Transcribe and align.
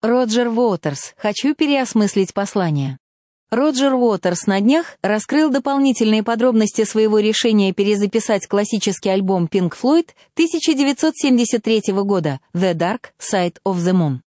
Роджер 0.00 0.46
Уотерс. 0.46 1.14
Хочу 1.16 1.56
переосмыслить 1.56 2.32
послание. 2.32 2.98
Роджер 3.50 3.94
Уотерс 3.94 4.46
на 4.46 4.60
днях 4.60 4.96
раскрыл 5.02 5.50
дополнительные 5.50 6.22
подробности 6.22 6.84
своего 6.84 7.18
решения 7.18 7.72
перезаписать 7.72 8.46
классический 8.46 9.08
альбом 9.08 9.48
Pink 9.50 9.72
Floyd 9.72 10.10
1973 10.34 11.92
года 12.04 12.38
«The 12.54 12.74
Dark 12.74 13.06
Side 13.18 13.56
of 13.66 13.78
the 13.78 13.92
Moon». 13.92 14.18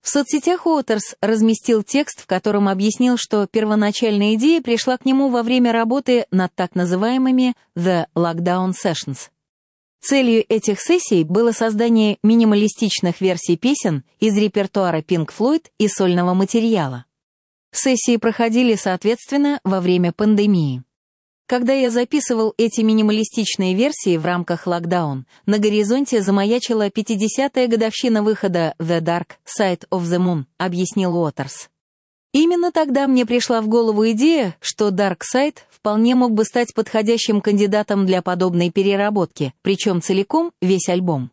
В 0.00 0.08
соцсетях 0.08 0.64
Уотерс 0.64 1.16
разместил 1.20 1.82
текст, 1.82 2.20
в 2.20 2.26
котором 2.26 2.68
объяснил, 2.68 3.16
что 3.16 3.48
первоначальная 3.48 4.34
идея 4.34 4.62
пришла 4.62 4.96
к 4.96 5.04
нему 5.04 5.30
во 5.30 5.42
время 5.42 5.72
работы 5.72 6.26
над 6.30 6.54
так 6.54 6.76
называемыми 6.76 7.54
«The 7.76 8.06
Lockdown 8.14 8.74
Sessions». 8.74 9.30
Целью 10.00 10.44
этих 10.48 10.80
сессий 10.80 11.24
было 11.24 11.52
создание 11.52 12.18
минималистичных 12.22 13.20
версий 13.20 13.56
песен 13.56 14.04
из 14.20 14.36
репертуара 14.36 15.00
Pink 15.00 15.30
Floyd 15.36 15.66
и 15.78 15.88
сольного 15.88 16.34
материала. 16.34 17.06
Сессии 17.72 18.16
проходили, 18.16 18.74
соответственно, 18.74 19.60
во 19.64 19.80
время 19.80 20.12
пандемии. 20.12 20.82
Когда 21.46 21.74
я 21.74 21.90
записывал 21.90 22.54
эти 22.56 22.80
минималистичные 22.80 23.74
версии 23.74 24.16
в 24.16 24.24
рамках 24.24 24.66
локдаун, 24.66 25.26
на 25.46 25.58
горизонте 25.58 26.20
замаячила 26.20 26.88
50-я 26.88 27.68
годовщина 27.68 28.24
выхода 28.24 28.74
«The 28.80 29.00
Dark 29.00 29.36
Side 29.46 29.86
of 29.90 30.02
the 30.02 30.18
Moon», 30.18 30.44
объяснил 30.58 31.16
Уотерс. 31.16 31.68
Именно 32.32 32.72
тогда 32.72 33.06
мне 33.06 33.24
пришла 33.24 33.60
в 33.60 33.68
голову 33.68 34.10
идея, 34.10 34.56
что 34.60 34.88
Dark 34.88 35.20
Side 35.34 35.58
вполне 35.70 36.14
мог 36.14 36.32
бы 36.32 36.44
стать 36.44 36.74
подходящим 36.74 37.40
кандидатом 37.40 38.06
для 38.06 38.22
подобной 38.22 38.70
переработки, 38.70 39.54
причем 39.62 40.02
целиком 40.02 40.52
весь 40.60 40.88
альбом. 40.88 41.30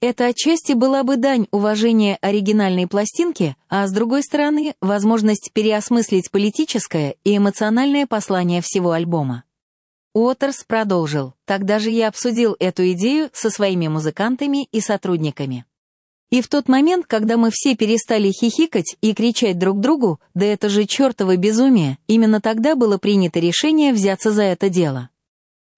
Это 0.00 0.26
отчасти 0.26 0.72
была 0.72 1.04
бы 1.04 1.16
дань 1.16 1.46
уважения 1.52 2.18
оригинальной 2.20 2.88
пластинке, 2.88 3.54
а 3.68 3.86
с 3.86 3.92
другой 3.92 4.24
стороны, 4.24 4.74
возможность 4.80 5.52
переосмыслить 5.52 6.32
политическое 6.32 7.14
и 7.22 7.36
эмоциональное 7.36 8.08
послание 8.08 8.62
всего 8.62 8.90
альбома. 8.90 9.44
Уотерс 10.12 10.64
продолжил. 10.64 11.34
Тогда 11.44 11.78
же 11.78 11.90
я 11.90 12.08
обсудил 12.08 12.56
эту 12.58 12.90
идею 12.90 13.30
со 13.32 13.48
своими 13.48 13.86
музыкантами 13.86 14.66
и 14.72 14.80
сотрудниками. 14.80 15.64
И 16.32 16.40
в 16.40 16.48
тот 16.48 16.66
момент, 16.66 17.04
когда 17.06 17.36
мы 17.36 17.50
все 17.52 17.76
перестали 17.76 18.32
хихикать 18.32 18.96
и 19.02 19.12
кричать 19.12 19.58
друг 19.58 19.80
другу, 19.80 20.18
да 20.32 20.46
это 20.46 20.70
же 20.70 20.86
чертово 20.86 21.36
безумие, 21.36 21.98
именно 22.06 22.40
тогда 22.40 22.74
было 22.74 22.96
принято 22.96 23.38
решение 23.38 23.92
взяться 23.92 24.30
за 24.30 24.44
это 24.44 24.70
дело. 24.70 25.10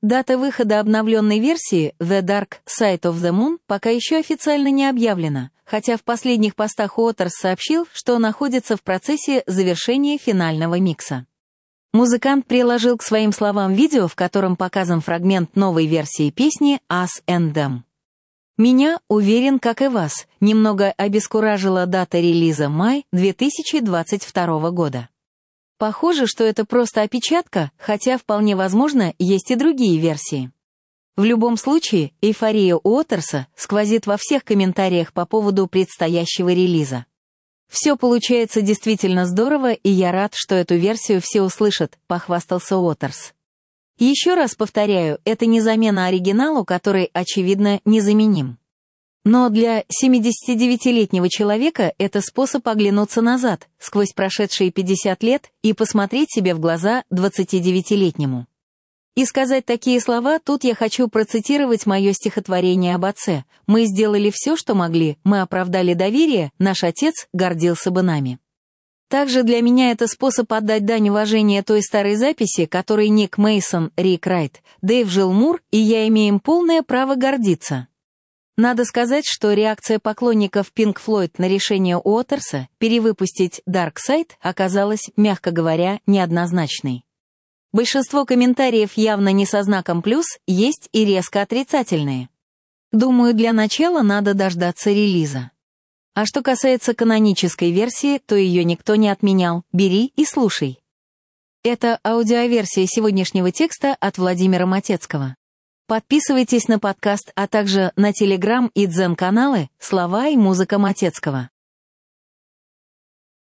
Дата 0.00 0.38
выхода 0.38 0.78
обновленной 0.78 1.40
версии 1.40 1.96
The 1.98 2.22
Dark 2.22 2.58
Side 2.68 3.00
of 3.00 3.14
the 3.14 3.32
Moon 3.32 3.58
пока 3.66 3.90
еще 3.90 4.16
официально 4.16 4.68
не 4.68 4.88
объявлена, 4.88 5.50
хотя 5.64 5.96
в 5.96 6.04
последних 6.04 6.54
постах 6.54 6.98
Уотерс 6.98 7.32
сообщил, 7.32 7.88
что 7.92 8.20
находится 8.20 8.76
в 8.76 8.82
процессе 8.84 9.42
завершения 9.48 10.18
финального 10.18 10.78
микса. 10.78 11.26
Музыкант 11.92 12.46
приложил 12.46 12.96
к 12.96 13.02
своим 13.02 13.32
словам 13.32 13.72
видео, 13.72 14.06
в 14.06 14.14
котором 14.14 14.54
показан 14.54 15.00
фрагмент 15.00 15.56
новой 15.56 15.86
версии 15.86 16.30
песни 16.30 16.78
«Us 16.88 17.24
and 17.26 17.54
Them». 17.54 17.80
Меня, 18.56 19.00
уверен, 19.08 19.58
как 19.58 19.82
и 19.82 19.88
вас, 19.88 20.28
немного 20.38 20.92
обескуражила 20.92 21.86
дата 21.86 22.20
релиза 22.20 22.68
май 22.68 23.04
2022 23.12 24.70
года. 24.70 25.08
Похоже, 25.76 26.28
что 26.28 26.44
это 26.44 26.64
просто 26.64 27.02
опечатка, 27.02 27.72
хотя 27.78 28.16
вполне 28.16 28.54
возможно, 28.54 29.12
есть 29.18 29.50
и 29.50 29.56
другие 29.56 29.98
версии. 29.98 30.52
В 31.16 31.24
любом 31.24 31.56
случае, 31.56 32.12
эйфория 32.20 32.76
Уотерса 32.76 33.48
сквозит 33.56 34.06
во 34.06 34.16
всех 34.16 34.44
комментариях 34.44 35.12
по 35.12 35.26
поводу 35.26 35.66
предстоящего 35.66 36.50
релиза. 36.50 37.06
«Все 37.68 37.96
получается 37.96 38.62
действительно 38.62 39.26
здорово, 39.26 39.72
и 39.72 39.90
я 39.90 40.12
рад, 40.12 40.34
что 40.36 40.54
эту 40.54 40.76
версию 40.76 41.20
все 41.20 41.42
услышат»,— 41.42 41.98
похвастался 42.06 42.76
Уотерс. 42.76 43.34
Еще 43.98 44.34
раз 44.34 44.54
повторяю, 44.54 45.18
это 45.24 45.46
не 45.46 45.60
замена 45.60 46.06
оригиналу, 46.06 46.64
который, 46.64 47.10
очевидно, 47.12 47.80
незаменим. 47.84 48.58
Но 49.24 49.48
для 49.48 49.82
79-летнего 49.82 51.30
человека 51.30 51.94
это 51.96 52.20
способ 52.20 52.66
оглянуться 52.68 53.22
назад, 53.22 53.68
сквозь 53.78 54.12
прошедшие 54.12 54.70
50 54.70 55.22
лет, 55.22 55.50
и 55.62 55.72
посмотреть 55.72 56.30
себе 56.30 56.54
в 56.54 56.60
глаза 56.60 57.04
29-летнему. 57.10 58.46
И 59.14 59.24
сказать 59.24 59.64
такие 59.64 60.00
слова, 60.00 60.40
тут 60.40 60.64
я 60.64 60.74
хочу 60.74 61.06
процитировать 61.08 61.86
мое 61.86 62.12
стихотворение 62.12 62.96
об 62.96 63.04
отце. 63.04 63.44
«Мы 63.66 63.86
сделали 63.86 64.30
все, 64.34 64.56
что 64.56 64.74
могли, 64.74 65.18
мы 65.22 65.40
оправдали 65.40 65.94
доверие, 65.94 66.50
наш 66.58 66.82
отец 66.82 67.28
гордился 67.32 67.92
бы 67.92 68.02
нами». 68.02 68.40
Также 69.08 69.42
для 69.42 69.60
меня 69.60 69.90
это 69.90 70.06
способ 70.08 70.52
отдать 70.52 70.86
дань 70.86 71.08
уважения 71.10 71.62
той 71.62 71.82
старой 71.82 72.16
записи, 72.16 72.66
которой 72.66 73.08
Ник 73.08 73.38
Мейсон, 73.38 73.92
Рик 73.96 74.26
Райт, 74.26 74.62
Дэйв 74.82 75.08
Жилмур 75.08 75.62
и 75.70 75.78
я 75.78 76.08
имеем 76.08 76.40
полное 76.40 76.82
право 76.82 77.14
гордиться. 77.14 77.88
Надо 78.56 78.84
сказать, 78.84 79.24
что 79.26 79.52
реакция 79.52 79.98
поклонников 79.98 80.72
Pink 80.74 80.96
Floyd 81.04 81.32
на 81.38 81.48
решение 81.48 81.96
Уотерса 81.96 82.68
перевыпустить 82.78 83.62
Dark 83.68 83.94
Side 84.08 84.30
оказалась, 84.40 85.10
мягко 85.16 85.50
говоря, 85.50 85.98
неоднозначной. 86.06 87.04
Большинство 87.72 88.24
комментариев 88.24 88.92
явно 88.94 89.30
не 89.30 89.46
со 89.46 89.64
знаком 89.64 90.02
плюс, 90.02 90.26
есть 90.46 90.88
и 90.92 91.04
резко 91.04 91.42
отрицательные. 91.42 92.28
Думаю, 92.92 93.34
для 93.34 93.52
начала 93.52 94.02
надо 94.02 94.34
дождаться 94.34 94.90
релиза. 94.90 95.50
А 96.14 96.26
что 96.26 96.42
касается 96.42 96.94
канонической 96.94 97.72
версии, 97.72 98.18
то 98.18 98.36
ее 98.36 98.62
никто 98.62 98.94
не 98.94 99.08
отменял. 99.08 99.64
Бери 99.72 100.12
и 100.14 100.24
слушай. 100.24 100.78
Это 101.64 101.98
аудиоверсия 102.04 102.86
сегодняшнего 102.86 103.50
текста 103.50 103.96
от 103.98 104.18
Владимира 104.18 104.64
Матецкого. 104.64 105.34
Подписывайтесь 105.86 106.68
на 106.68 106.78
подкаст, 106.78 107.32
а 107.34 107.48
также 107.48 107.92
на 107.96 108.12
Телеграм 108.12 108.70
и 108.74 108.86
Дзен-каналы 108.86 109.68
«Слова 109.80 110.28
и 110.28 110.36
музыка 110.36 110.78
Матецкого». 110.78 111.50